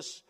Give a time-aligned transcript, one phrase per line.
[0.00, 0.22] this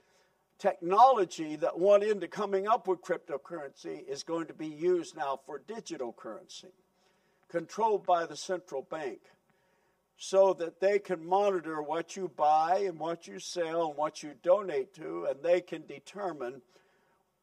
[0.59, 5.62] technology that went into coming up with cryptocurrency is going to be used now for
[5.69, 6.73] digital currency,
[7.49, 9.20] controlled by the central bank,
[10.16, 14.32] so that they can monitor what you buy and what you sell and what you
[14.42, 16.61] donate to, and they can determine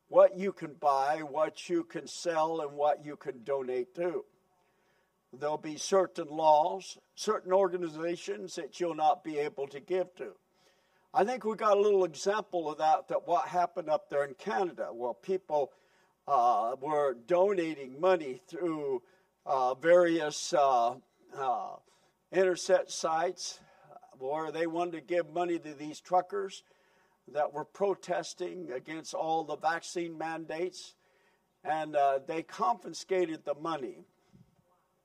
[0.10, 4.26] what you can buy, what you can sell, and what you can donate to.
[5.32, 10.34] There'll be certain laws, certain organizations that you'll not be able to give to.
[11.18, 14.36] I think we got a little example of that, that what happened up there in
[14.36, 14.90] Canada.
[14.94, 15.72] Well, people
[16.28, 19.02] uh, were donating money through
[19.44, 20.94] uh, various uh,
[21.36, 21.70] uh
[22.32, 23.60] internet sites
[24.20, 26.62] where they wanted to give money to these truckers
[27.34, 30.94] that were protesting against all the vaccine mandates,
[31.64, 34.06] and uh, they confiscated the money.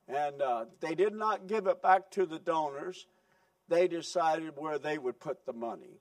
[0.09, 3.07] And uh, they did not give it back to the donors.
[3.69, 6.01] They decided where they would put the money.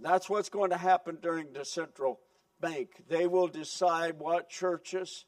[0.00, 2.20] That's what's going to happen during the central
[2.60, 2.90] bank.
[3.08, 5.24] They will decide what churches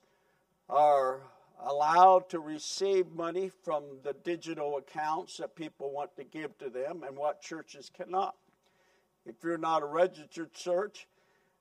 [0.68, 1.20] are
[1.60, 7.02] allowed to receive money from the digital accounts that people want to give to them
[7.06, 8.34] and what churches cannot.
[9.24, 11.06] If you're not a registered church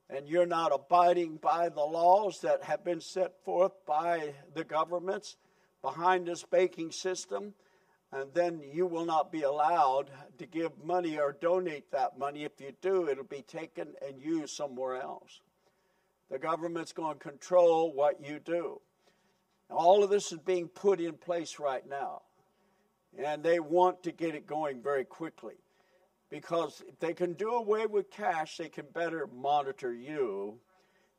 [0.10, 5.38] and you're not abiding by the laws that have been set forth by the governments
[5.82, 7.54] behind this banking system,
[8.16, 12.46] and then you will not be allowed to give money or donate that money.
[12.46, 15.42] If you do, it'll be taken and used somewhere else.
[16.32, 18.80] The government's going to control what you do.
[19.70, 22.22] All of this is being put in place right now.
[23.22, 25.56] And they want to get it going very quickly.
[26.30, 30.58] Because if they can do away with cash, they can better monitor you.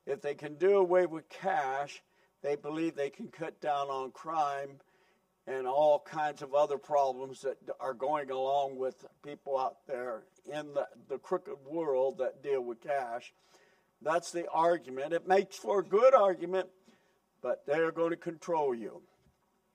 [0.06, 2.02] If they can do away with cash,
[2.42, 4.78] they believe they can cut down on crime
[5.46, 10.74] and all kinds of other problems that are going along with people out there in
[10.74, 13.32] the, the crooked world that deal with cash.
[14.02, 15.12] That's the argument.
[15.12, 16.68] It makes for a good argument,
[17.42, 19.02] but they're going to control you.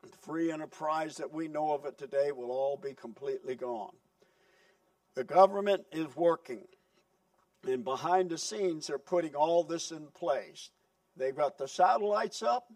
[0.03, 3.93] The free enterprise that we know of it today will all be completely gone.
[5.15, 6.63] The government is working,
[7.67, 10.69] and behind the scenes, they're putting all this in place.
[11.17, 12.71] They've got the satellites up,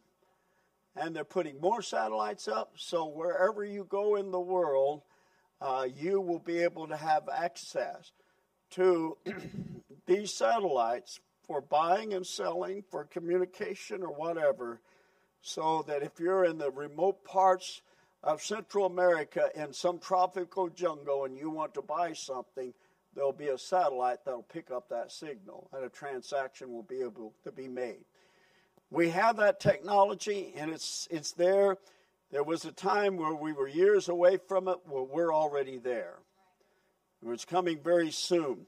[0.96, 2.74] and they're putting more satellites up.
[2.78, 5.02] So wherever you go in the world,
[5.62, 8.12] uh, you will be able to have access
[8.72, 9.18] to
[10.06, 14.82] these satellites for buying and selling, for communication or whatever,
[15.42, 17.82] so that if you're in the remote parts
[18.24, 22.74] of Central America in some tropical jungle and you want to buy something,
[23.14, 27.34] there'll be a satellite that'll pick up that signal and a transaction will be able
[27.44, 28.04] to be made.
[28.92, 31.78] We have that technology and it's, it's there.
[32.32, 36.16] There was a time where we were years away from it, well, we're already there.
[37.28, 38.68] It's coming very soon.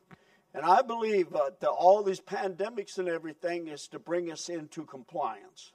[0.53, 4.85] And I believe uh, that all these pandemics and everything is to bring us into
[4.85, 5.71] compliance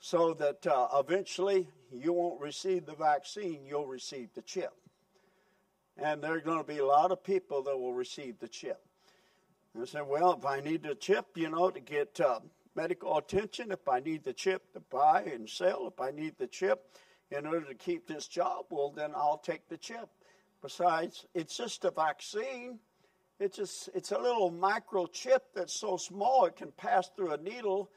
[0.00, 4.72] so that uh, eventually you won't receive the vaccine, you'll receive the chip.
[5.96, 8.80] And there are going to be a lot of people that will receive the chip.
[9.74, 12.40] And I said, well, if I need the chip, you know, to get uh,
[12.80, 16.46] medical attention, if I need the chip to buy and sell, if I need the
[16.46, 16.82] chip
[17.30, 20.08] in order to keep this job, well, then I'll take the chip.
[20.62, 22.78] Besides, it's just a vaccine.
[23.38, 27.90] It's just it's a little microchip that's so small it can pass through a needle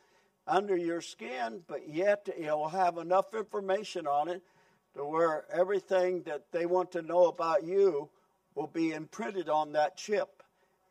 [0.47, 4.41] under your skin, but yet it'll have enough information on it
[4.95, 8.09] to where everything that they want to know about you
[8.53, 10.43] will be imprinted on that chip.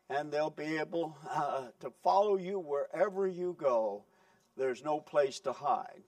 [0.09, 4.03] And they'll be able uh, to follow you wherever you go.
[4.57, 6.03] There's no place to hide.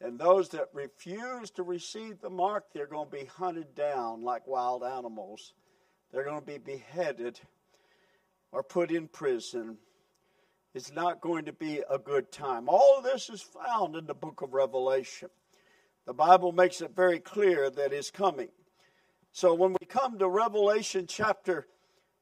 [0.00, 4.46] And those that refuse to receive the mark, they're going to be hunted down like
[4.46, 5.54] wild animals.
[6.12, 7.40] They're going to be beheaded
[8.52, 9.78] or put in prison
[10.74, 12.68] it's not going to be a good time.
[12.68, 15.28] All of this is found in the book of Revelation.
[16.04, 18.48] The Bible makes it very clear that it's coming.
[19.30, 21.68] So when we come to Revelation chapter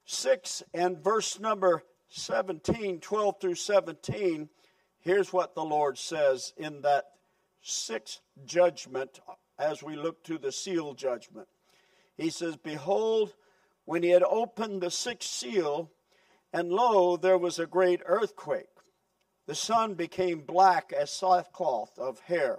[0.05, 4.49] 6 and verse number 17, 12 through 17,
[5.01, 7.05] here's what the Lord says in that
[7.63, 9.21] sixth judgment
[9.59, 11.49] as we look to the seal judgment.
[12.17, 13.35] He says, Behold,
[13.85, 15.91] when he had opened the sixth seal,
[16.53, 18.67] and lo, there was a great earthquake.
[19.47, 22.59] The sun became black as sackcloth of hair.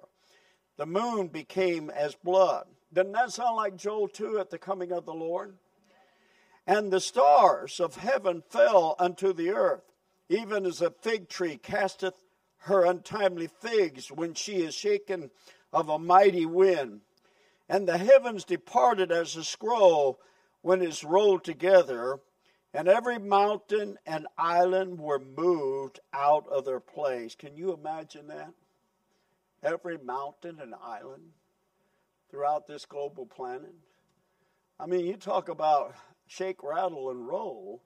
[0.77, 2.65] The moon became as blood.
[2.91, 5.55] Doesn't that sound like Joel 2 at the coming of the Lord?
[6.65, 9.83] And the stars of heaven fell unto the earth,
[10.29, 12.23] even as a fig tree casteth
[12.59, 15.29] her untimely figs when she is shaken
[15.73, 17.01] of a mighty wind.
[17.67, 20.19] And the heavens departed as a scroll
[20.61, 22.19] when it is rolled together,
[22.73, 27.35] and every mountain and island were moved out of their place.
[27.35, 28.53] Can you imagine that?
[29.61, 31.31] Every mountain and island
[32.29, 33.75] throughout this global planet.
[34.79, 35.95] I mean, you talk about
[36.27, 37.81] shake, rattle, and roll.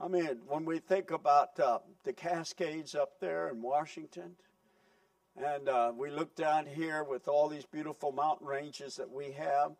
[0.00, 4.36] I mean, when we think about uh, the Cascades up there in Washington,
[5.36, 9.72] and uh, we look down here with all these beautiful mountain ranges that we have,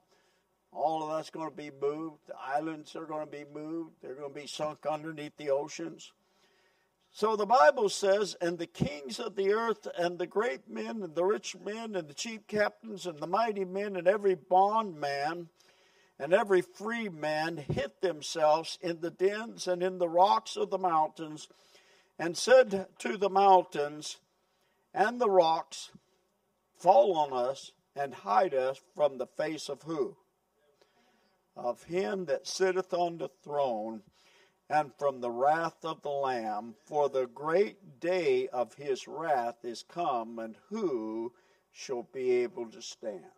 [0.73, 2.27] all of that's going to be moved.
[2.27, 3.95] The islands are going to be moved.
[4.03, 6.13] They're going to be sunk underneath the oceans.
[7.11, 11.15] So the Bible says, and the kings of the earth, and the great men, and
[11.15, 15.49] the rich men, and the chief captains, and the mighty men, and every bondman,
[16.19, 20.79] and every free man hid themselves in the dens and in the rocks of the
[20.79, 21.49] mountains,
[22.19, 24.17] and said to the mountains
[24.95, 25.91] and the rocks,
[26.79, 30.17] Fall on us and hide us from the face of who?
[31.57, 34.03] Of him that sitteth on the throne
[34.69, 39.85] and from the wrath of the Lamb, for the great day of his wrath is
[39.89, 41.33] come, and who
[41.73, 43.36] shall be able to stand?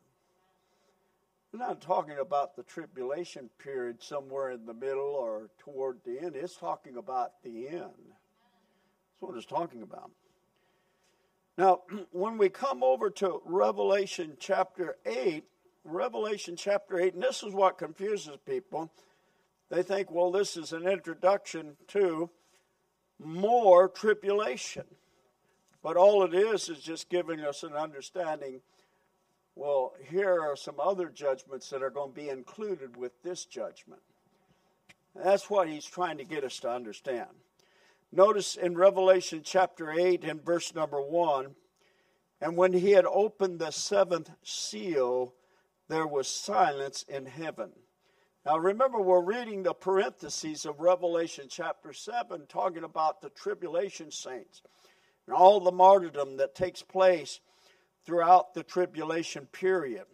[1.58, 6.36] We're not talking about the tribulation period somewhere in the middle or toward the end.
[6.36, 7.80] It's talking about the end.
[7.80, 10.12] That's what it's talking about.
[11.56, 11.80] Now,
[12.12, 15.42] when we come over to Revelation chapter 8,
[15.82, 18.92] Revelation chapter 8, and this is what confuses people
[19.68, 22.30] they think, well, this is an introduction to
[23.18, 24.84] more tribulation.
[25.82, 28.60] But all it is is just giving us an understanding.
[29.58, 34.00] Well, here are some other judgments that are going to be included with this judgment.
[35.16, 37.28] That's what he's trying to get us to understand.
[38.12, 41.54] Notice in Revelation chapter 8 and verse number 1
[42.40, 45.34] and when he had opened the seventh seal,
[45.88, 47.72] there was silence in heaven
[48.48, 54.62] now remember, we're reading the parentheses of Revelation chapter 7, talking about the tribulation saints
[55.26, 57.40] and all the martyrdom that takes place
[58.08, 60.06] throughout the tribulation period.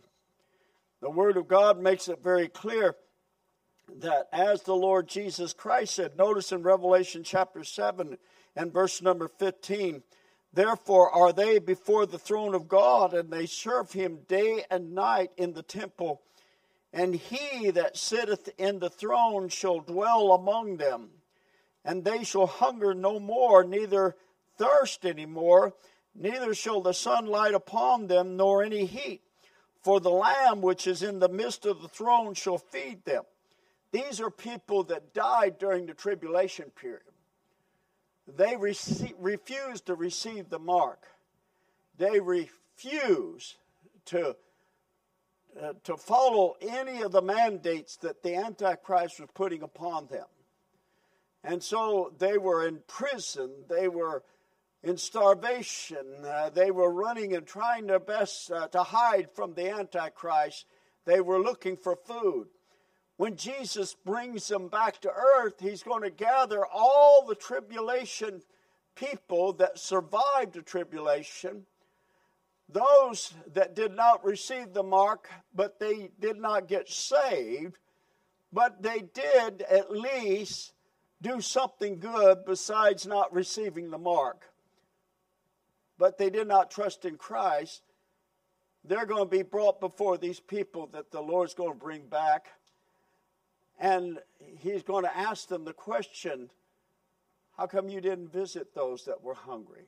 [1.00, 2.96] The Word of God makes it very clear
[4.00, 8.18] that as the Lord Jesus Christ said, notice in Revelation chapter 7
[8.56, 10.02] and verse number 15,
[10.52, 15.30] Therefore are they before the throne of God, and they serve him day and night
[15.36, 16.20] in the temple
[16.92, 21.10] and he that sitteth in the throne shall dwell among them.
[21.84, 24.16] And they shall hunger no more, neither
[24.58, 25.74] thirst any more,
[26.14, 29.22] neither shall the sun light upon them, nor any heat.
[29.82, 33.24] For the Lamb which is in the midst of the throne shall feed them.
[33.92, 37.02] These are people that died during the tribulation period.
[38.26, 41.06] They rece- refuse to receive the mark.
[41.98, 43.56] They refuse
[44.06, 44.36] to
[45.62, 50.26] uh, to follow any of the mandates that the Antichrist was putting upon them.
[51.44, 54.24] And so they were in prison, they were
[54.84, 59.70] in starvation, uh, they were running and trying their best uh, to hide from the
[59.70, 60.66] Antichrist.
[61.04, 62.46] They were looking for food.
[63.16, 68.42] When Jesus brings them back to earth, he's going to gather all the tribulation
[68.96, 71.66] people that survived the tribulation
[72.68, 77.78] those that did not receive the mark, but they did not get saved,
[78.52, 80.72] but they did at least
[81.20, 84.44] do something good besides not receiving the mark.
[85.98, 87.82] But they did not trust in Christ.
[88.84, 92.48] They're going to be brought before these people that the Lord's going to bring back.
[93.78, 94.18] And
[94.58, 96.50] He's going to ask them the question
[97.56, 99.86] How come you didn't visit those that were hungry?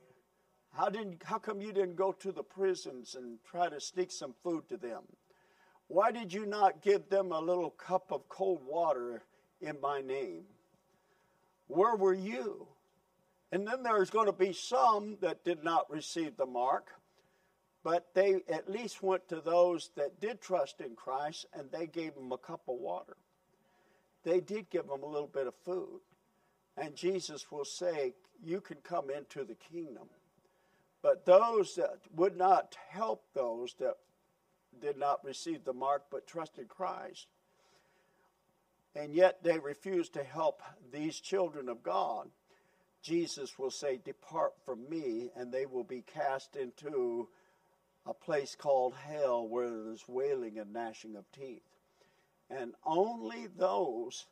[0.73, 4.35] How, didn't, how come you didn't go to the prisons and try to sneak some
[4.43, 5.03] food to them?
[5.87, 9.23] Why did you not give them a little cup of cold water
[9.61, 10.43] in my name?
[11.67, 12.67] Where were you?
[13.51, 16.89] And then there's going to be some that did not receive the mark,
[17.83, 22.15] but they at least went to those that did trust in Christ and they gave
[22.15, 23.15] them a cup of water.
[24.23, 26.01] They did give them a little bit of food.
[26.75, 28.13] And Jesus will say,
[28.43, 30.09] You can come into the kingdom.
[31.01, 33.95] But those that would not help those that
[34.81, 37.27] did not receive the mark but trusted Christ,
[38.95, 40.61] and yet they refused to help
[40.91, 42.29] these children of God,
[43.07, 47.29] Jesus will say, Depart from me, and they will be cast into
[48.05, 51.63] a place called hell where there's wailing and gnashing of teeth.
[52.49, 54.25] And only those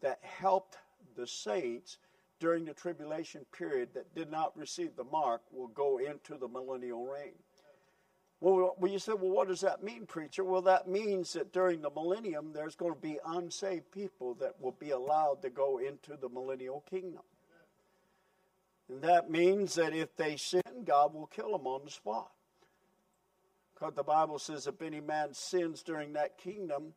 [0.00, 0.78] that helped
[1.16, 1.98] the saints
[2.40, 7.06] during the tribulation period that did not receive the mark will go into the millennial
[7.06, 7.38] reign.
[8.40, 10.42] Well, you said, well, what does that mean, preacher?
[10.42, 14.76] Well, that means that during the millennium, there's going to be unsaved people that will
[14.80, 17.22] be allowed to go into the millennial kingdom.
[18.92, 22.30] And that means that if they sin, God will kill them on the spot.
[23.72, 26.92] Because the Bible says if any man sins during that kingdom,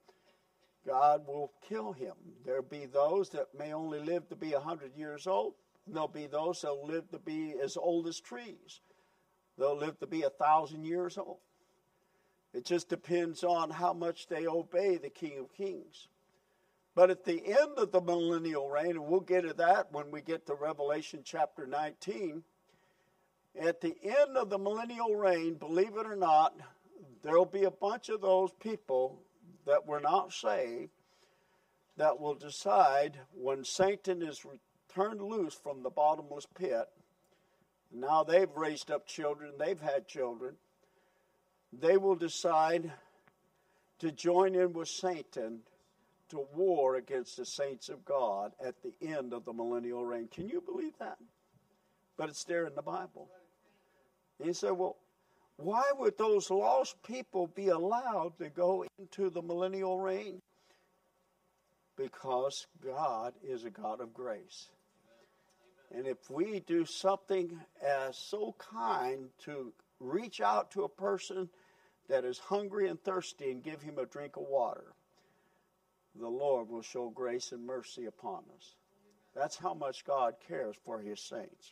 [0.85, 2.13] God will kill him.
[2.45, 5.53] There'll be those that may only live to be 100 years old.
[5.87, 8.81] There'll be those that will live to be as old as trees.
[9.57, 11.37] They'll live to be a thousand years old.
[12.53, 16.09] It just depends on how much they obey the King of Kings.
[16.95, 20.21] But at the end of the millennial reign, and we'll get to that when we
[20.21, 22.43] get to Revelation chapter 19,
[23.61, 26.55] at the end of the millennial reign, believe it or not,
[27.21, 29.21] there'll be a bunch of those people
[29.65, 30.91] that were not saved
[31.97, 34.45] that will decide when Satan is
[34.93, 36.87] turned loose from the bottomless pit
[37.95, 40.55] now they've raised up children, they've had children.
[41.71, 42.91] They will decide
[43.99, 45.61] to join in with Satan
[46.29, 50.27] to war against the saints of God at the end of the millennial reign.
[50.27, 51.17] Can you believe that?
[52.17, 53.29] But it's there in the Bible.
[54.39, 54.97] And you say, well,
[55.57, 60.41] why would those lost people be allowed to go into the millennial reign?
[61.95, 64.69] Because God is a God of grace.
[65.93, 71.49] And if we do something as so kind to reach out to a person
[72.09, 74.94] that is hungry and thirsty and give him a drink of water,
[76.19, 78.75] the Lord will show grace and mercy upon us.
[79.35, 81.71] That's how much God cares for his saints.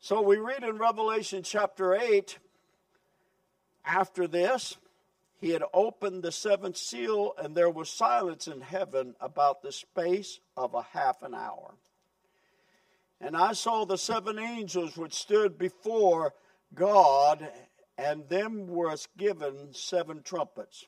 [0.00, 2.38] So we read in Revelation chapter 8
[3.84, 4.76] after this,
[5.38, 10.40] he had opened the seventh seal, and there was silence in heaven about the space
[10.56, 11.74] of a half an hour.
[13.20, 16.34] And I saw the seven angels which stood before
[16.74, 17.48] God,
[17.96, 20.86] and them was given seven trumpets.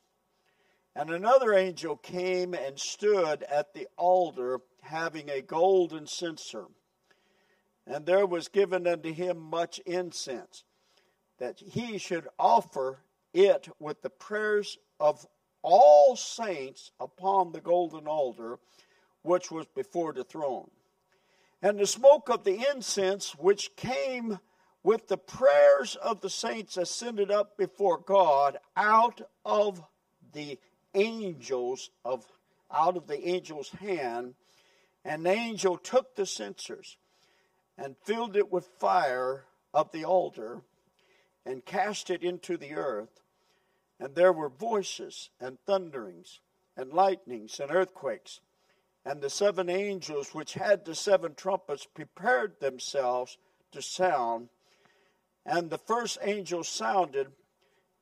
[0.99, 6.65] And another angel came and stood at the altar, having a golden censer.
[7.87, 10.65] And there was given unto him much incense,
[11.39, 12.99] that he should offer
[13.33, 15.25] it with the prayers of
[15.63, 18.59] all saints upon the golden altar,
[19.23, 20.69] which was before the throne.
[21.63, 24.41] And the smoke of the incense which came
[24.83, 29.81] with the prayers of the saints ascended up before God out of
[30.33, 30.59] the
[30.95, 32.27] angels of
[32.71, 34.35] out of the angel's hand
[35.05, 36.97] and the angel took the censers
[37.77, 40.61] and filled it with fire of the altar
[41.47, 43.21] and cast it into the earth
[44.01, 46.41] and there were voices and thunderings
[46.77, 48.41] and lightnings and earthquakes
[49.09, 53.39] and the seven angels which had the seven trumpets prepared themselves
[53.73, 54.51] to sound.
[55.47, 57.29] And the first angel sounded,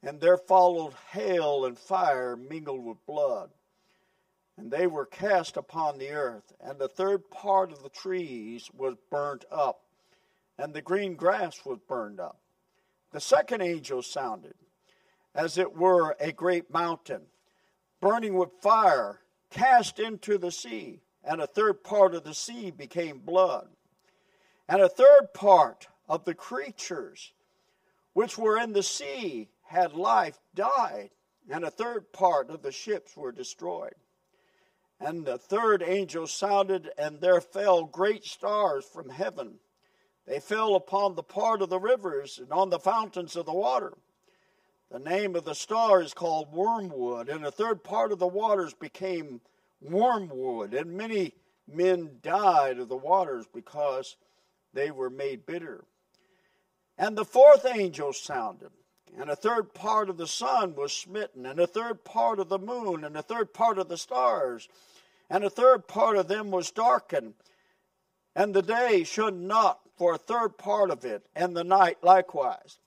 [0.03, 3.50] and there followed hail and fire mingled with blood.
[4.59, 8.97] And they were cast upon the earth, and the third part of the trees was
[9.11, 9.83] burnt up,
[10.59, 12.38] and the green grass was burned up.
[13.12, 14.55] The second angel sounded,
[15.35, 17.23] as it were a great mountain,
[18.00, 23.19] burning with fire cast into the sea, and a third part of the sea became
[23.19, 23.69] blood.
[24.69, 27.33] And a third part of the creatures
[28.15, 31.11] which were in the sea had life died,
[31.51, 33.95] and a third part of the ships were destroyed.
[34.99, 39.59] And the third angel sounded, and there fell great stars from heaven.
[40.27, 43.93] They fell upon the part of the rivers and on the fountains of the water.
[44.91, 48.73] The name of the star is called wormwood, and a third part of the waters
[48.73, 49.41] became
[49.81, 51.35] wormwood, and many
[51.69, 54.17] men died of the waters because
[54.73, 55.85] they were made bitter.
[56.97, 58.71] And the fourth angel sounded,
[59.19, 62.59] and a third part of the sun was smitten, and a third part of the
[62.59, 64.69] moon, and a third part of the stars,
[65.31, 67.35] and a third part of them was darkened.
[68.35, 72.79] And the day shone not for a third part of it, and the night likewise.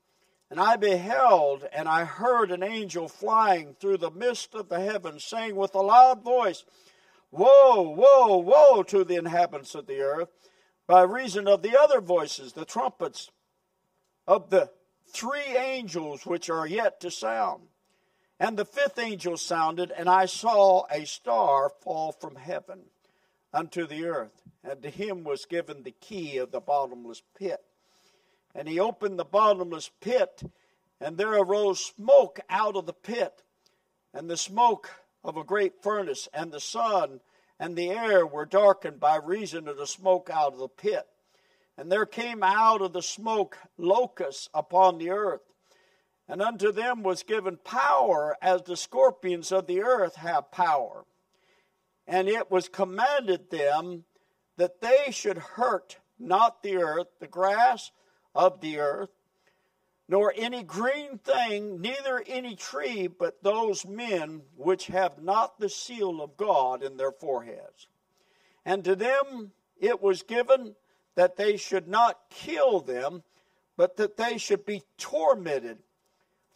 [0.52, 5.24] And I beheld, and I heard an angel flying through the midst of the heavens,
[5.24, 6.66] saying with a loud voice,
[7.32, 10.30] Woe, woe, woe to the inhabitants of the earth,
[10.88, 13.30] by reason of the other voices, the trumpets
[14.26, 14.72] of the
[15.12, 17.64] three angels which are yet to sound.
[18.40, 22.80] And the fifth angel sounded, and I saw a star fall from heaven
[23.54, 27.60] unto the earth, and to him was given the key of the bottomless pit.
[28.56, 30.42] And he opened the bottomless pit,
[31.02, 33.44] and there arose smoke out of the pit,
[34.14, 34.90] and the smoke
[35.24, 37.20] of a great furnace, and the sun
[37.60, 41.06] and the air were darkened by reason of the smoke out of the pit.
[41.80, 45.40] And there came out of the smoke locusts upon the earth,
[46.28, 51.06] And unto them was given power as the scorpions of the earth have power.
[52.06, 54.04] And it was commanded them
[54.58, 57.92] that they should hurt not the earth, the grass
[58.36, 59.12] of the earth,
[60.10, 66.22] nor any green thing, neither any tree, but those men which have not the seal
[66.22, 67.88] of God in their foreheads.
[68.66, 70.76] And to them it was given
[71.16, 73.24] that they should not kill them,
[73.78, 75.80] but that they should be tormented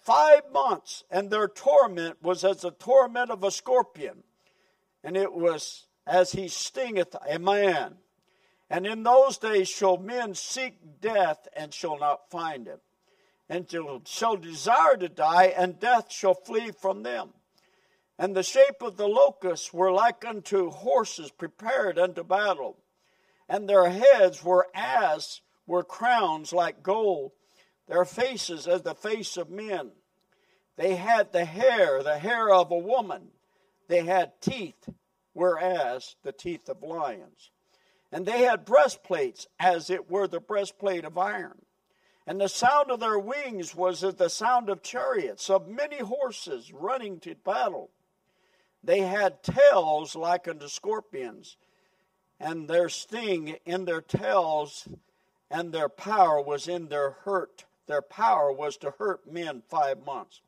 [0.02, 4.24] five months, and their torment was as the torment of a scorpion,
[5.04, 7.96] and it was as he stingeth a man.
[8.70, 12.82] And in those days shall men seek death and shall not find it,
[13.48, 13.66] and
[14.06, 17.30] shall desire to die, and death shall flee from them.
[18.20, 22.78] And the shape of the locusts were like unto horses prepared unto battle,
[23.48, 27.32] and their heads were as were crowns like gold,
[27.88, 29.92] their faces as the face of men.
[30.76, 33.30] They had the hair, the hair of a woman.
[33.88, 34.90] They had teeth,
[35.34, 37.52] whereas the teeth of lions.
[38.12, 41.66] And they had breastplates, as it were the breastplate of iron.
[42.26, 46.72] And the sound of their wings was as the sound of chariots, of many horses
[46.72, 47.90] running to battle.
[48.84, 51.58] They had tails like unto scorpions,
[52.44, 54.88] and their sting in their tails,
[55.50, 57.64] and their power was in their hurt.
[57.88, 60.42] Their power was to hurt men five months.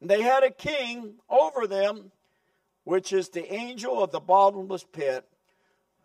[0.00, 2.12] And they had a king over them,
[2.84, 5.26] which is the angel of the bottomless pit,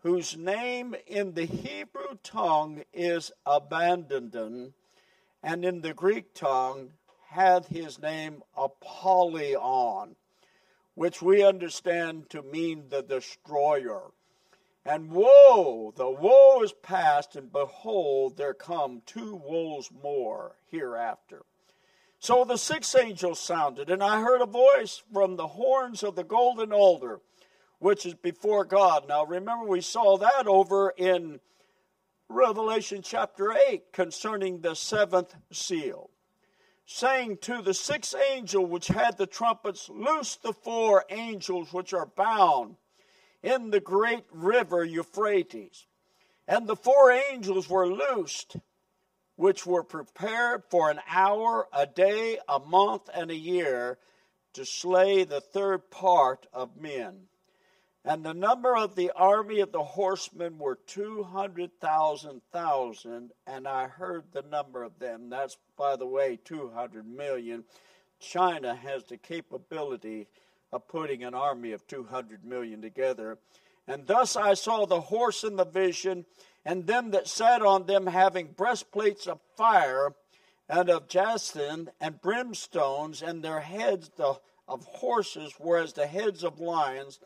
[0.02, 4.74] whose name in the Hebrew tongue is Abaddon,
[5.42, 6.90] and in the Greek tongue
[7.30, 10.16] hath his name Apollyon,
[10.94, 14.02] which we understand to mean the destroyer.
[14.86, 21.42] And woe, the woe is past, and behold, there come two woes more hereafter.
[22.18, 26.24] So the sixth angel sounded, and I heard a voice from the horns of the
[26.24, 27.20] golden altar,
[27.78, 29.08] which is before God.
[29.08, 31.40] Now remember, we saw that over in
[32.28, 36.10] Revelation chapter 8 concerning the seventh seal,
[36.84, 42.06] saying to the sixth angel which had the trumpets, Loose the four angels which are
[42.06, 42.76] bound
[43.44, 45.86] in the great river Euphrates.
[46.48, 48.56] And the four angels were loosed
[49.36, 53.98] which were prepared for an hour, a day, a month, and a year
[54.52, 57.22] to slay the third part of men.
[58.04, 64.24] And the number of the army of the horsemen were 200,000 thousand, and I heard
[64.32, 65.30] the number of them.
[65.30, 67.64] That's, by the way, 200 million.
[68.20, 70.28] China has the capability
[70.74, 73.38] of putting an army of 200 million together.
[73.86, 76.26] And thus I saw the horse in the vision,
[76.64, 80.14] and them that sat on them having breastplates of fire
[80.68, 84.34] and of jacinth and brimstones, and their heads the,
[84.66, 87.20] of horses were as the heads of lions,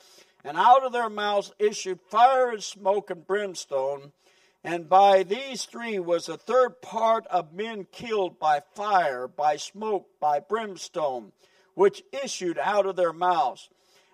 [0.44, 4.12] and out of their mouths issued fire and smoke and brimstone.
[4.62, 10.08] And by these three was a third part of men killed by fire, by smoke,
[10.20, 11.32] by brimstone,
[11.78, 13.68] which issued out of their mouths.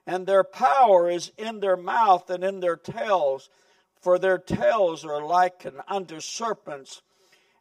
[0.06, 3.48] And their power is in their mouth and in their tails
[4.04, 7.00] for their tails are likened unto serpents,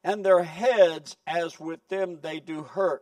[0.04, 3.02] and their heads as with them they do hurt.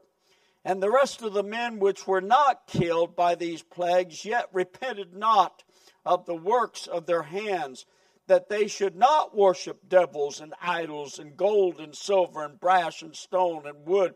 [0.64, 5.16] And the rest of the men which were not killed by these plagues yet repented
[5.16, 5.64] not
[6.06, 7.88] of the works of their hands,
[8.28, 13.16] that they should not worship devils and idols and gold and silver and brass and
[13.16, 14.14] stone and wood,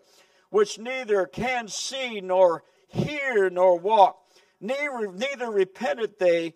[0.51, 4.17] which neither can see nor hear nor walk.
[4.61, 6.53] Neither, neither repented they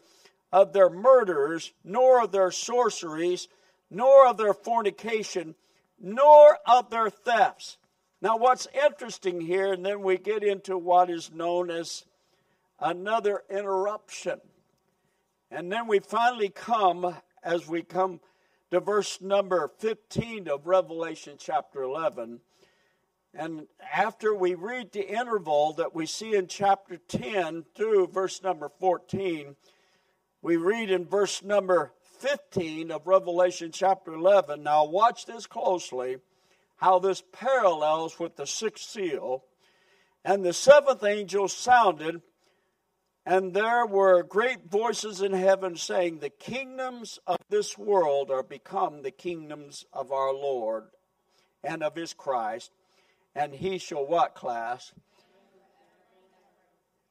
[0.52, 3.48] of their murders, nor of their sorceries,
[3.90, 5.56] nor of their fornication,
[6.00, 7.78] nor of their thefts.
[8.22, 12.04] Now, what's interesting here, and then we get into what is known as
[12.80, 14.40] another interruption.
[15.52, 18.20] And then we finally come, as we come
[18.72, 22.40] to verse number 15 of Revelation chapter 11.
[23.34, 28.70] And after we read the interval that we see in chapter 10 through verse number
[28.80, 29.56] 14,
[30.42, 34.64] we read in verse number 15 of Revelation chapter 11.
[34.64, 36.18] Now, watch this closely
[36.78, 39.44] how this parallels with the sixth seal.
[40.24, 42.22] And the seventh angel sounded,
[43.26, 49.02] and there were great voices in heaven saying, The kingdoms of this world are become
[49.02, 50.86] the kingdoms of our Lord
[51.64, 52.72] and of his Christ.
[53.36, 54.92] And he shall what class?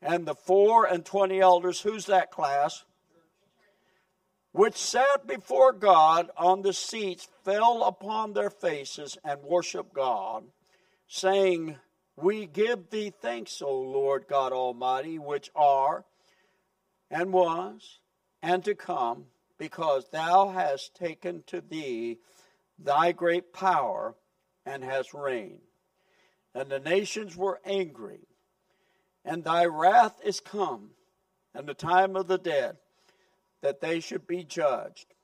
[0.02, 2.84] And the four and twenty elders, who's that class?
[4.58, 10.44] which sat before God on the seats fell upon their faces and worshiped God,
[11.06, 11.76] saying,
[12.16, 16.04] We give thee thanks, O Lord God Almighty, which are,
[17.08, 18.00] and was,
[18.42, 19.26] and to come,
[19.58, 22.18] because thou hast taken to thee
[22.78, 24.16] thy great power
[24.64, 25.67] and hast reigned.
[26.54, 28.26] And the nations were angry,
[29.24, 30.90] and thy wrath is come,
[31.54, 32.76] and the time of the dead,
[33.60, 35.14] that they should be judged.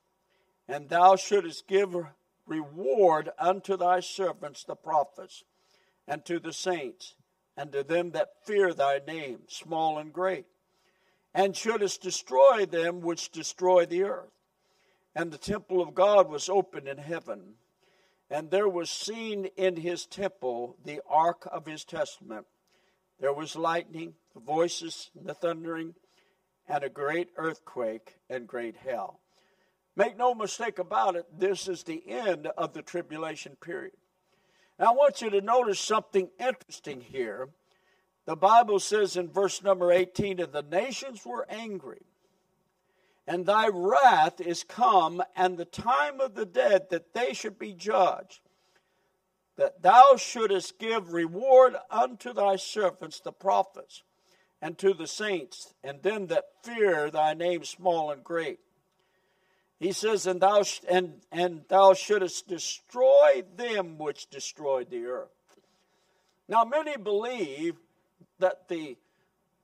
[0.67, 1.95] And thou shouldest give
[2.45, 5.43] reward unto thy servants the prophets,
[6.07, 7.15] and to the saints,
[7.57, 10.45] and to them that fear thy name, small and great,
[11.33, 14.31] and shouldest destroy them which destroy the earth.
[15.15, 17.55] And the temple of God was opened in heaven,
[18.29, 22.45] and there was seen in his temple the ark of his testament.
[23.19, 25.95] There was lightning, the voices, the thundering,
[26.67, 29.19] and a great earthquake and great hell.
[29.95, 33.93] Make no mistake about it, this is the end of the tribulation period.
[34.77, 37.49] Now, I want you to notice something interesting here.
[38.25, 42.01] The Bible says in verse number 18, and the nations were angry,
[43.27, 47.73] and thy wrath is come, and the time of the dead that they should be
[47.73, 48.41] judged,
[49.57, 54.03] that thou shouldest give reward unto thy servants, the prophets,
[54.61, 58.59] and to the saints, and them that fear thy name, small and great
[59.79, 65.29] he says, and thou, sh- and, and thou shouldest destroy them which destroyed the earth.
[66.47, 67.75] Now, many believe
[68.39, 68.97] that the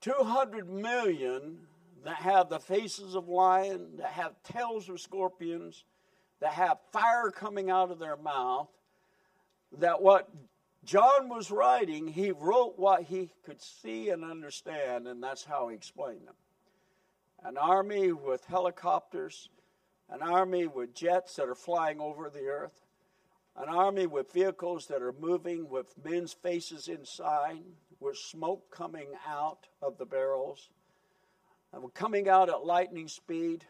[0.01, 1.59] 200 million
[2.03, 5.83] that have the faces of lions, that have tails of scorpions,
[6.39, 8.69] that have fire coming out of their mouth,
[9.79, 10.29] that what
[10.83, 15.75] John was writing, he wrote what he could see and understand, and that's how he
[15.75, 16.35] explained them.
[17.43, 19.49] An army with helicopters,
[20.09, 22.81] an army with jets that are flying over the earth,
[23.55, 27.61] an army with vehicles that are moving with men's faces inside,
[27.99, 30.69] with smoke coming out of the barrels,
[31.93, 33.65] coming out at lightning speed.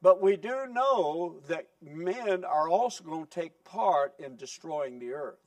[0.00, 5.12] But we do know that men are also going to take part in destroying the
[5.12, 5.38] earth.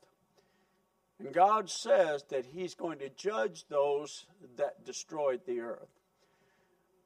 [1.19, 4.25] And God says that He's going to judge those
[4.57, 5.89] that destroyed the earth.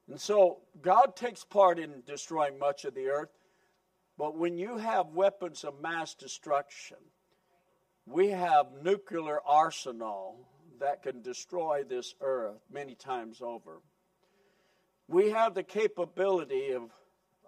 [0.08, 3.30] And so God takes part in destroying much of the earth,
[4.18, 6.96] but when you have weapons of mass destruction,
[8.06, 10.48] we have nuclear arsenal
[10.80, 13.80] that can destroy this earth many times over.
[15.10, 16.84] We have the capability of,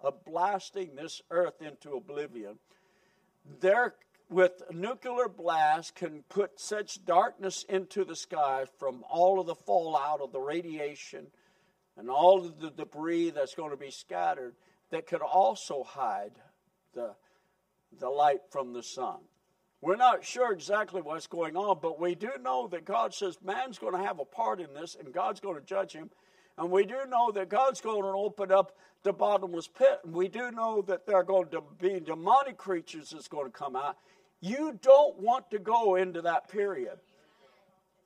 [0.03, 2.59] of blasting this earth into oblivion.
[3.61, 3.95] There,
[4.29, 10.19] with nuclear blast, can put such darkness into the sky from all of the fallout
[10.19, 11.27] of the radiation
[11.95, 14.55] and all of the debris that's going to be scattered
[14.91, 16.33] that could also hide
[16.93, 17.15] the,
[17.97, 19.19] the light from the sun.
[19.79, 23.79] We're not sure exactly what's going on, but we do know that God says man's
[23.79, 26.09] going to have a part in this and God's going to judge him.
[26.57, 29.99] And we do know that God's going to open up the bottomless pit.
[30.03, 33.51] And we do know that there are going to be demonic creatures that's going to
[33.51, 33.97] come out.
[34.39, 36.99] You don't want to go into that period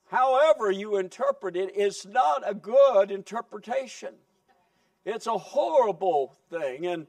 [0.08, 4.14] however you interpret it, it, is not a good interpretation.
[5.06, 6.88] It's a horrible thing.
[6.88, 7.08] And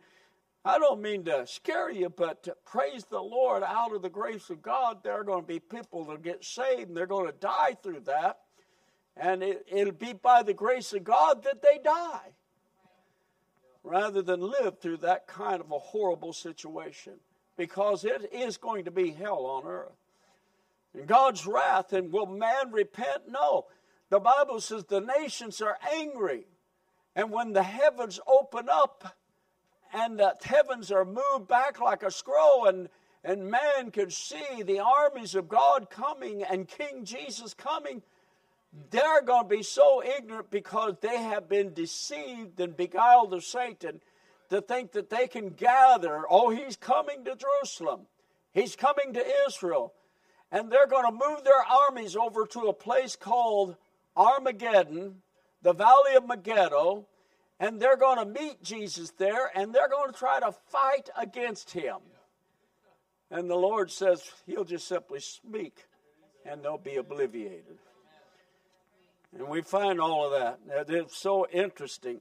[0.64, 4.62] I don't mean to scare you, but praise the Lord out of the grace of
[4.62, 7.76] God, there are going to be people that get saved and they're going to die
[7.82, 8.38] through that.
[9.20, 12.32] And it, it'll be by the grace of God that they die
[13.82, 17.14] rather than live through that kind of a horrible situation
[17.56, 19.96] because it is going to be hell on earth.
[20.94, 21.92] And God's wrath.
[21.92, 23.22] And will man repent?
[23.28, 23.66] No.
[24.10, 26.46] The Bible says the nations are angry.
[27.16, 29.16] And when the heavens open up
[29.92, 32.88] and the heavens are moved back like a scroll and
[33.24, 38.00] and man can see the armies of God coming and King Jesus coming,
[38.90, 44.00] they're going to be so ignorant because they have been deceived and beguiled of Satan
[44.50, 46.22] to think that they can gather.
[46.28, 48.02] Oh, he's coming to Jerusalem,
[48.52, 49.92] he's coming to Israel
[50.50, 53.76] and they're going to move their armies over to a place called
[54.16, 55.16] Armageddon,
[55.62, 57.06] the Valley of Megiddo,
[57.60, 61.72] and they're going to meet Jesus there, and they're going to try to fight against
[61.72, 61.96] him.
[63.30, 65.84] And the Lord says he'll just simply speak,
[66.46, 67.78] and they'll be obliviated.
[69.36, 70.88] And we find all of that.
[70.88, 72.20] It's so interesting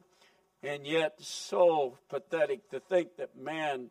[0.63, 3.89] and yet so pathetic to think that man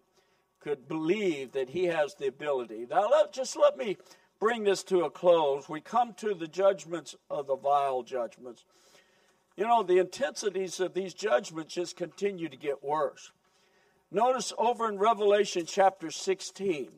[0.60, 2.86] could believe that he has the ability.
[2.90, 3.96] Now, let, just let me
[4.40, 8.64] bring this to a close, we come to the judgments of the vial judgments.
[9.56, 13.32] You know, the intensities of these judgments just continue to get worse.
[14.10, 16.90] Notice over in Revelation chapter 16,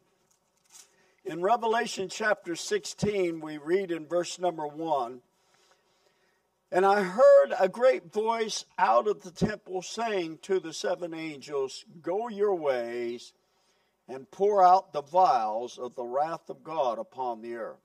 [1.24, 5.20] In Revelation chapter 16, we read in verse number 1
[6.70, 11.84] And I heard a great voice out of the temple saying to the seven angels,
[12.02, 13.32] Go your ways
[14.06, 17.80] and pour out the vials of the wrath of God upon the earth.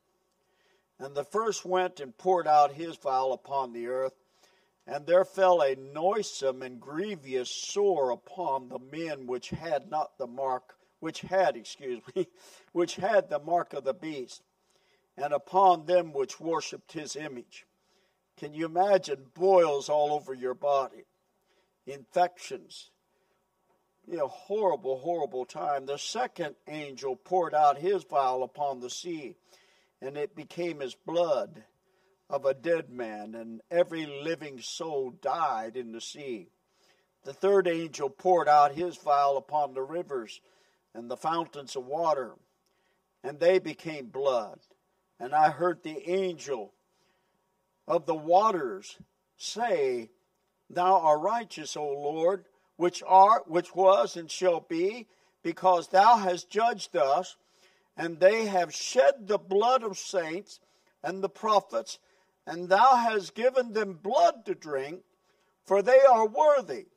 [1.00, 4.14] And the first went and poured out his vial upon the earth,
[4.86, 10.28] and there fell a noisome and grievous sore upon the men which had not the
[10.28, 12.28] mark which had, excuse me,
[12.74, 14.42] which had the mark of the beast,
[15.18, 17.66] and upon them which worshipped his image.
[18.38, 21.06] Can you imagine boils all over your body,
[21.86, 22.90] infections?
[24.08, 25.86] You know, horrible, horrible time.
[25.86, 29.36] The second angel poured out his vial upon the sea,
[30.02, 31.64] and it became as blood
[32.30, 36.50] of a dead man, and every living soul died in the sea.
[37.24, 40.42] The third angel poured out his vial upon the rivers
[40.94, 42.34] and the fountains of water,
[43.24, 44.60] and they became blood.
[45.20, 46.74] And I heard the angel
[47.88, 48.98] of the waters
[49.38, 50.10] say,
[50.70, 52.46] Thou art righteous, O Lord,
[52.78, 55.08] which art, which was, and shall be,
[55.44, 57.36] because thou hast judged us,
[57.96, 60.60] and they have shed the blood of saints
[61.04, 62.00] and the prophets,
[62.48, 65.02] and thou hast given them blood to drink,
[65.66, 66.88] for they are worthy.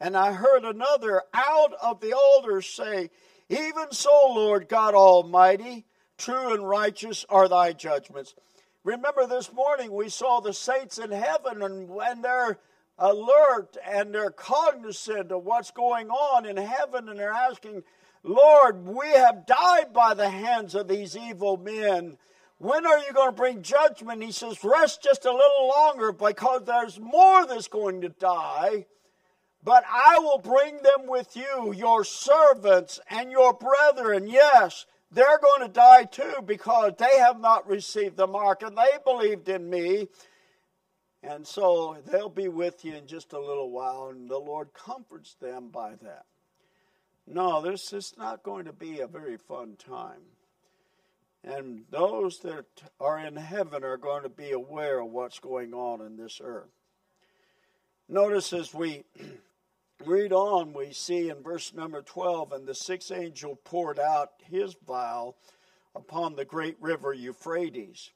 [0.00, 3.10] And I heard another out of the altar say,
[3.48, 5.84] even so, Lord God Almighty,
[6.16, 8.34] true and righteous are thy judgments.
[8.82, 12.58] Remember this morning we saw the saints in heaven and when they're
[12.98, 17.82] alert and they're cognizant of what's going on in heaven and they're asking,
[18.22, 22.16] Lord, we have died by the hands of these evil men.
[22.56, 24.22] When are you going to bring judgment?
[24.22, 28.86] He says, Rest just a little longer because there's more that's going to die.
[29.62, 34.26] But I will bring them with you, your servants and your brethren.
[34.26, 38.98] Yes, they're going to die too because they have not received the mark and they
[39.04, 40.08] believed in me.
[41.22, 45.34] And so they'll be with you in just a little while, and the Lord comforts
[45.34, 46.24] them by that.
[47.26, 50.22] No, this is not going to be a very fun time.
[51.44, 52.66] And those that
[52.98, 56.70] are in heaven are going to be aware of what's going on in this earth.
[58.08, 59.04] Notice as we
[60.06, 64.74] read on, we see in verse number 12, and the sixth angel poured out his
[64.86, 65.36] vial
[65.94, 68.10] upon the great river Euphrates,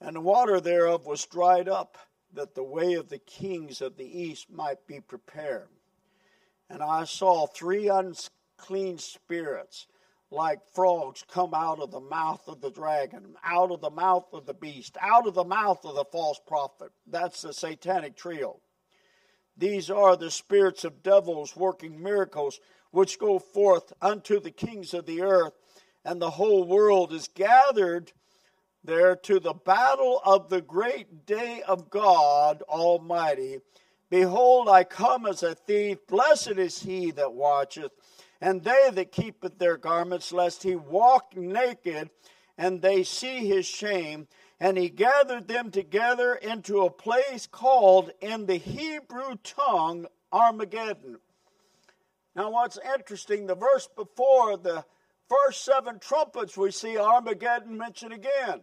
[0.00, 1.98] and the water thereof was dried up,
[2.34, 5.68] that the way of the kings of the east might be prepared.
[6.68, 9.86] And I saw three unclean spirits,
[10.30, 14.44] like frogs, come out of the mouth of the dragon, out of the mouth of
[14.44, 16.92] the beast, out of the mouth of the false prophet.
[17.06, 18.60] That's the satanic trio
[19.58, 22.60] these are the spirits of devils working miracles,
[22.92, 25.52] which go forth unto the kings of the earth,
[26.04, 28.12] and the whole world is gathered
[28.84, 33.58] there to the battle of the great day of God Almighty.
[34.10, 35.98] Behold, I come as a thief.
[36.06, 37.92] Blessed is he that watcheth,
[38.40, 42.10] and they that keepeth their garments, lest he walk naked,
[42.56, 44.28] and they see his shame
[44.60, 51.18] and he gathered them together into a place called in the Hebrew tongue Armageddon.
[52.34, 54.84] Now, what's interesting, the verse before the
[55.28, 58.60] first seven trumpets, we see Armageddon mentioned again.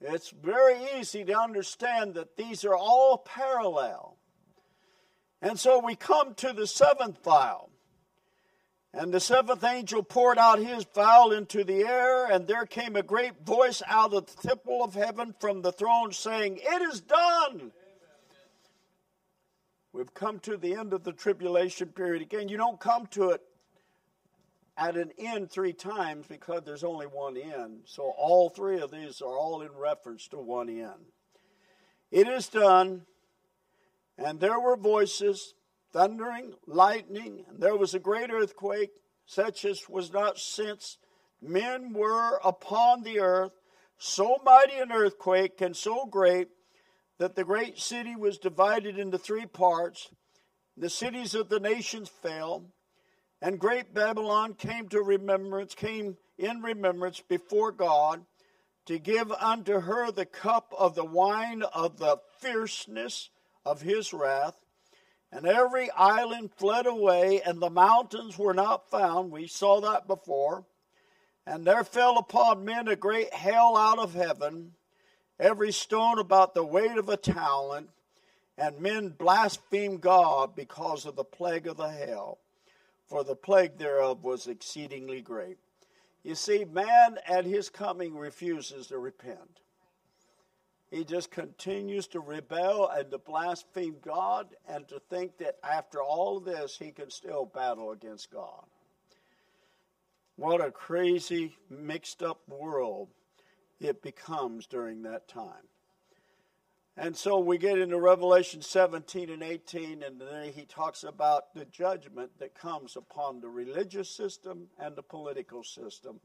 [0.00, 4.16] It's very easy to understand that these are all parallel.
[5.42, 7.70] And so we come to the seventh vial.
[8.92, 13.02] And the seventh angel poured out his vial into the air, and there came a
[13.02, 17.70] great voice out of the temple of heaven from the throne saying, It is done.
[19.92, 22.22] We've come to the end of the tribulation period.
[22.22, 23.42] Again, you don't come to it
[24.76, 27.82] at an end three times because there's only one end.
[27.84, 31.12] So all three of these are all in reference to one end.
[32.10, 33.02] It is done,
[34.18, 35.54] and there were voices
[35.92, 38.90] thundering, lightning, and there was a great earthquake,
[39.26, 40.98] such as was not since
[41.40, 43.52] men were upon the earth,
[43.98, 46.48] so mighty an earthquake and so great
[47.18, 50.10] that the great city was divided into three parts.
[50.76, 52.64] The cities of the nations fell,
[53.42, 58.24] and great Babylon came to remembrance, came in remembrance before God
[58.86, 63.30] to give unto her the cup of the wine of the fierceness
[63.64, 64.56] of his wrath.
[65.32, 69.30] And every island fled away, and the mountains were not found.
[69.30, 70.64] We saw that before.
[71.46, 74.72] And there fell upon men a great hail out of heaven,
[75.38, 77.90] every stone about the weight of a talent.
[78.58, 82.38] And men blasphemed God because of the plague of the hail,
[83.06, 85.56] for the plague thereof was exceedingly great.
[86.22, 89.60] You see, man at his coming refuses to repent.
[90.90, 96.38] He just continues to rebel and to blaspheme God and to think that after all
[96.38, 98.64] of this, he can still battle against God.
[100.34, 103.08] What a crazy, mixed up world
[103.78, 105.68] it becomes during that time.
[106.96, 111.64] And so we get into Revelation 17 and 18, and then he talks about the
[111.66, 116.20] judgment that comes upon the religious system and the political system.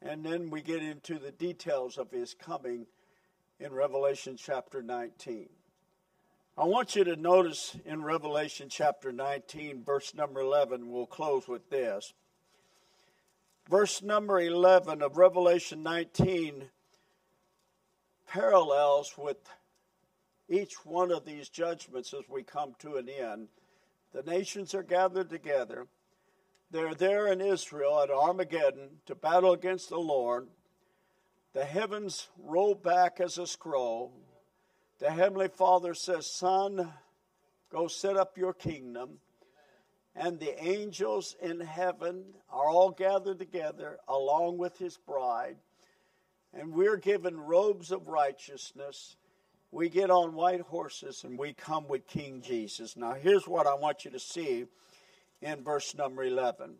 [0.00, 2.86] And then we get into the details of his coming
[3.58, 5.48] in Revelation chapter 19.
[6.58, 11.68] I want you to notice in Revelation chapter 19, verse number 11, we'll close with
[11.70, 12.12] this.
[13.68, 16.64] Verse number 11 of Revelation 19
[18.28, 19.38] parallels with
[20.48, 23.48] each one of these judgments as we come to an end.
[24.12, 25.86] The nations are gathered together.
[26.70, 30.48] They're there in Israel at Armageddon to battle against the Lord.
[31.56, 34.12] The heavens roll back as a scroll.
[34.98, 36.92] The Heavenly Father says, Son,
[37.72, 39.20] go set up your kingdom.
[40.14, 45.56] And the angels in heaven are all gathered together along with his bride.
[46.52, 49.16] And we're given robes of righteousness
[49.70, 52.98] we get on white horses and we come with King Jesus.
[52.98, 54.66] Now, here's what I want you to see
[55.40, 56.74] in verse number 11.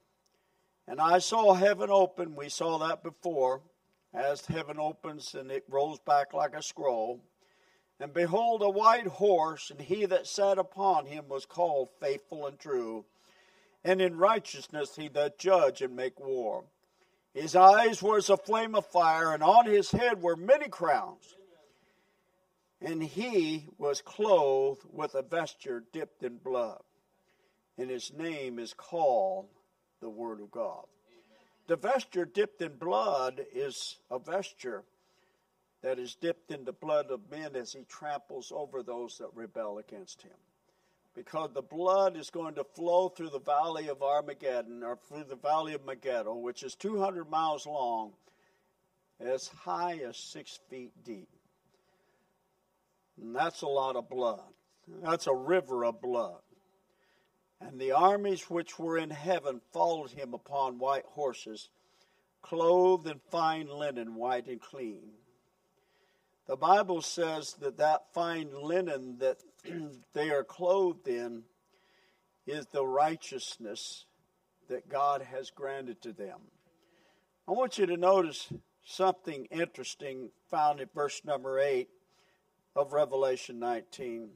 [0.87, 2.37] And I saw heaven open.
[2.37, 3.63] We saw that before.
[4.17, 7.21] As heaven opens and it rolls back like a scroll.
[8.01, 12.59] And behold, a white horse, and he that sat upon him was called faithful and
[12.59, 13.05] true.
[13.85, 16.65] And in righteousness he doth judge and make war.
[17.33, 21.37] His eyes were as a flame of fire, and on his head were many crowns
[22.81, 26.81] and he was clothed with a vesture dipped in blood.
[27.79, 29.49] And his name is called
[30.01, 30.85] the Word of God.
[31.67, 34.85] The vesture dipped in blood is a vesture
[35.83, 39.79] that is dipped in the blood of men as he tramples over those that rebel
[39.79, 40.37] against him.
[41.15, 45.37] Because the blood is going to flow through the valley of Armageddon, or through the
[45.37, 48.13] valley of Megiddo, which is 200 miles long,
[49.19, 51.29] as high as six feet deep.
[53.21, 54.53] And that's a lot of blood.
[55.03, 56.41] That's a river of blood.
[57.61, 61.71] And the armies which were in heaven followed him upon white horses,
[62.43, 65.03] clothed in fine linen, white and clean.
[66.47, 69.43] The Bible says that that fine linen that
[70.13, 71.43] they are clothed in
[72.47, 74.05] is the righteousness
[74.69, 76.39] that God has granted to them.
[77.49, 78.53] I want you to notice
[78.85, 81.89] something interesting found in verse number 8
[82.77, 84.29] of Revelation 19.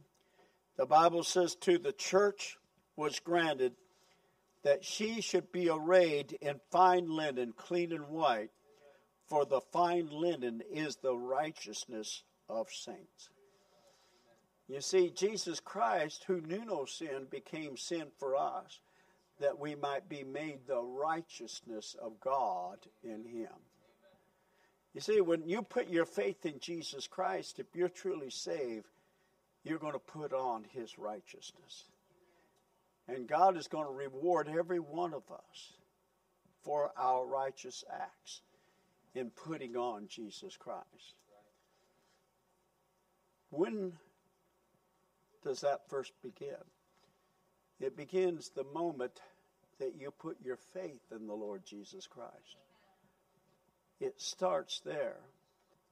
[0.77, 2.57] The Bible says, To the church
[3.01, 3.73] was granted
[4.63, 8.51] that she should be arrayed in fine linen, clean and white,
[9.27, 13.31] for the fine linen is the righteousness of saints.
[14.69, 18.81] You see, Jesus Christ, who knew no sin, became sin for us,
[19.41, 23.49] that we might be made the righteousness of God in him.
[24.93, 28.89] You see, when you put your faith in Jesus Christ, if you're truly saved,
[29.65, 31.85] you're going to put on his righteousness.
[33.11, 35.73] And God is going to reward every one of us
[36.63, 38.43] for our righteous acts
[39.15, 41.17] in putting on Jesus Christ.
[43.51, 43.95] When
[45.43, 46.55] does that first begin?
[47.81, 49.21] It begins the moment
[49.81, 52.59] that you put your faith in the Lord Jesus Christ.
[53.99, 55.17] It starts there.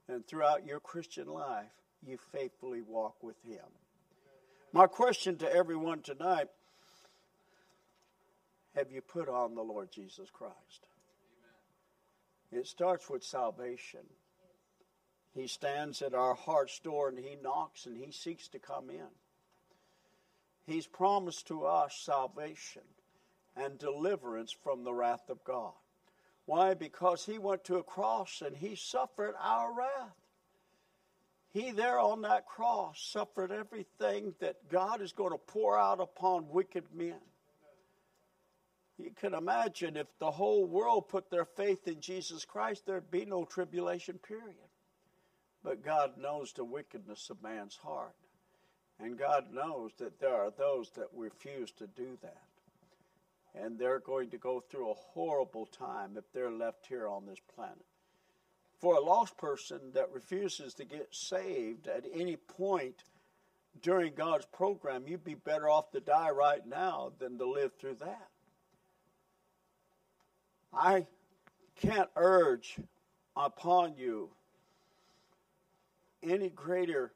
[0.07, 1.65] And throughout your Christian life,
[2.01, 3.65] you faithfully walk with Him.
[4.71, 6.47] My question to everyone tonight
[8.79, 10.87] have you put on the Lord Jesus Christ?
[12.49, 13.99] It starts with salvation.
[15.35, 19.11] He stands at our heart's door and He knocks and He seeks to come in.
[20.65, 22.83] He's promised to us salvation
[23.57, 25.73] and deliverance from the wrath of God.
[26.45, 26.73] Why?
[26.73, 30.15] Because he went to a cross and he suffered our wrath.
[31.51, 36.49] He there on that cross suffered everything that God is going to pour out upon
[36.49, 37.19] wicked men.
[39.01, 43.25] You can imagine if the whole world put their faith in Jesus Christ, there'd be
[43.25, 44.57] no tribulation, period.
[45.63, 48.15] But God knows the wickedness of man's heart.
[48.99, 52.43] And God knows that there are those that refuse to do that
[53.55, 57.39] and they're going to go through a horrible time if they're left here on this
[57.55, 57.85] planet.
[58.79, 63.03] For a lost person that refuses to get saved at any point
[63.81, 67.95] during God's program, you'd be better off to die right now than to live through
[67.95, 68.29] that.
[70.73, 71.07] I
[71.81, 72.75] can't urge
[73.35, 74.29] upon you
[76.21, 77.13] any greater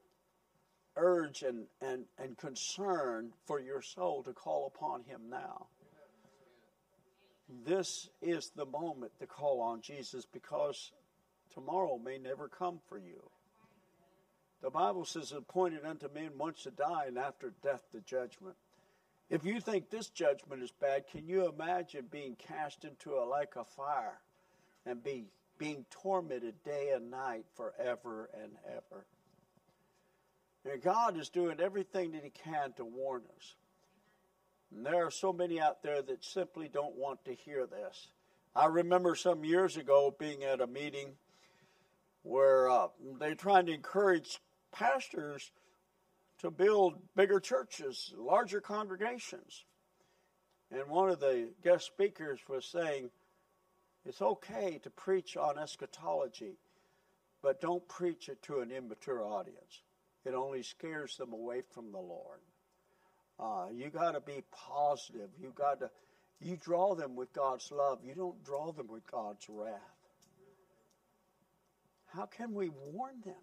[0.96, 5.68] urge and, and, and concern for your soul to call upon Him now.
[7.66, 10.92] This is the moment to call on Jesus because
[11.54, 13.30] tomorrow may never come for you.
[14.62, 18.56] The Bible says, appointed unto men once to die, and after death the judgment.
[19.30, 23.56] If you think this judgment is bad, can you imagine being cast into a lake
[23.56, 24.20] of fire
[24.86, 25.26] and be
[25.58, 29.06] being tormented day and night forever and ever?
[30.66, 33.56] And God is doing everything that He can to warn us.
[34.76, 38.08] And there are so many out there that simply don't want to hear this.
[38.56, 41.14] I remember some years ago being at a meeting
[42.24, 42.88] where uh,
[43.20, 44.40] they're trying to encourage
[44.72, 45.52] pastors
[46.44, 49.64] to build bigger churches, larger congregations.
[50.72, 53.10] And one of the guest speakers was saying,
[54.06, 56.58] it's okay to preach on eschatology,
[57.42, 59.82] but don't preach it to an immature audience.
[60.26, 62.40] It only scares them away from the Lord.
[63.40, 65.30] Uh, you got to be positive.
[65.42, 65.90] You got to,
[66.42, 68.00] you draw them with God's love.
[68.04, 69.80] You don't draw them with God's wrath.
[72.08, 73.34] How can we warn them?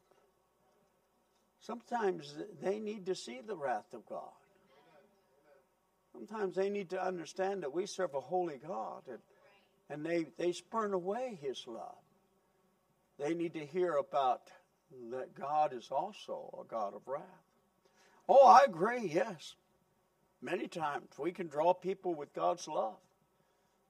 [1.61, 4.33] Sometimes they need to see the wrath of God.
[6.13, 9.19] Sometimes they need to understand that we serve a holy God and,
[9.89, 11.99] and they, they spurn away His love.
[13.19, 14.51] They need to hear about
[15.11, 17.23] that God is also a God of wrath.
[18.29, 19.55] Oh, I agree, yes.
[20.43, 22.97] Many times we can draw people with God's love,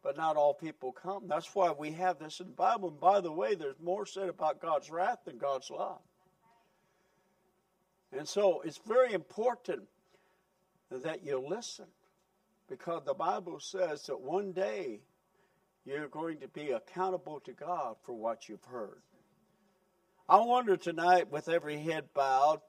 [0.02, 1.28] but not all people come.
[1.28, 2.88] That's why we have this in the Bible.
[2.88, 6.00] And by the way, there's more said about God's wrath than God's love.
[8.16, 9.82] And so it's very important
[10.90, 11.86] that you listen
[12.68, 15.00] because the Bible says that one day
[15.84, 19.02] you're going to be accountable to God for what you've heard.
[20.28, 22.60] I wonder tonight, with every head bowed,